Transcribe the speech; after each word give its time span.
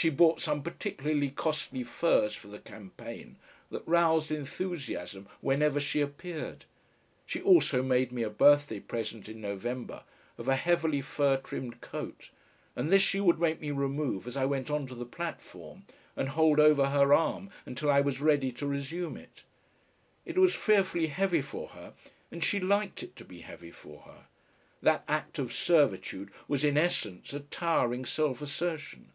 She 0.00 0.10
bought 0.10 0.40
some 0.40 0.62
particularly 0.62 1.28
costly 1.30 1.82
furs 1.82 2.32
for 2.32 2.46
the 2.46 2.60
campaign 2.60 3.34
that 3.68 3.82
roused 3.84 4.30
enthusiasm 4.30 5.26
whenever 5.40 5.80
she 5.80 6.00
appeared. 6.00 6.66
She 7.26 7.40
also 7.42 7.82
made 7.82 8.12
me 8.12 8.22
a 8.22 8.30
birthday 8.30 8.78
present 8.78 9.28
in 9.28 9.40
November 9.40 10.04
of 10.38 10.46
a 10.46 10.54
heavily 10.54 11.00
fur 11.00 11.36
trimmed 11.38 11.80
coat 11.80 12.30
and 12.76 12.92
this 12.92 13.02
she 13.02 13.18
would 13.18 13.40
make 13.40 13.60
me 13.60 13.72
remove 13.72 14.28
as 14.28 14.36
I 14.36 14.44
went 14.44 14.70
on 14.70 14.86
to 14.86 14.94
the 14.94 15.04
platform, 15.04 15.84
and 16.14 16.28
hold 16.28 16.60
over 16.60 16.90
her 16.90 17.12
arm 17.12 17.50
until 17.66 17.90
I 17.90 18.00
was 18.00 18.20
ready 18.20 18.52
to 18.52 18.68
resume 18.68 19.16
it. 19.16 19.42
It 20.24 20.38
was 20.38 20.54
fearfully 20.54 21.08
heavy 21.08 21.42
for 21.42 21.70
her 21.70 21.94
and 22.30 22.44
she 22.44 22.60
liked 22.60 23.02
it 23.02 23.16
to 23.16 23.24
be 23.24 23.40
heavy 23.40 23.72
for 23.72 24.02
her. 24.02 24.26
That 24.80 25.02
act 25.08 25.40
of 25.40 25.52
servitude 25.52 26.30
was 26.46 26.62
in 26.62 26.78
essence 26.78 27.32
a 27.34 27.40
towering 27.40 28.04
self 28.04 28.40
assertion. 28.40 29.10